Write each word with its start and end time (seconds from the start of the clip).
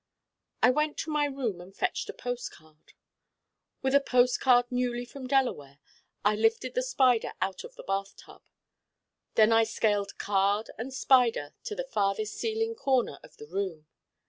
I 0.63 0.71
went 0.71 0.97
to 1.01 1.11
my 1.11 1.25
room 1.25 1.61
and 1.61 1.75
fetched 1.77 2.09
a 2.09 2.13
post 2.13 2.49
card. 2.49 2.93
With 3.83 3.93
a 3.93 3.99
post 4.01 4.39
card 4.39 4.65
newly 4.71 5.05
from 5.05 5.27
Delaware 5.27 5.77
I 6.25 6.33
lifted 6.35 6.73
the 6.73 6.81
Spider 6.81 7.33
out 7.39 7.63
of 7.63 7.75
the 7.75 7.83
bath 7.83 8.15
tub. 8.17 8.41
Then 9.35 9.51
I 9.53 9.63
scaled 9.63 10.17
card 10.17 10.71
and 10.79 10.91
Spider 10.91 11.53
to 11.65 11.75
the 11.75 11.83
farthest 11.85 12.33
ceiling 12.33 12.73
corner 12.73 13.19
of 13.23 13.37
the 13.37 13.45
room. 13.45 13.85